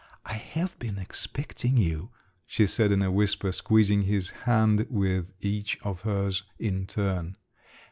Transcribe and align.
"I 0.25 0.33
have 0.33 0.79
been 0.79 0.97
expecting 0.97 1.77
you," 1.77 2.09
she 2.47 2.65
said 2.65 2.91
in 2.91 3.03
a 3.03 3.11
whisper, 3.11 3.51
squeezing 3.51 4.01
his 4.05 4.31
hand 4.49 4.87
with 4.89 5.35
each 5.41 5.79
of 5.83 6.01
hers 6.01 6.41
in 6.57 6.87
turn. 6.87 7.37